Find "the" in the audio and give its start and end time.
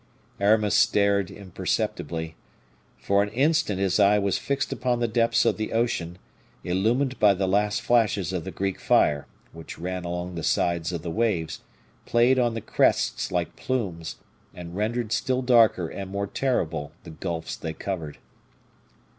4.99-5.07, 5.57-5.73, 7.35-7.47, 8.43-8.49, 10.33-10.41, 11.03-11.11, 12.55-12.61, 17.03-17.11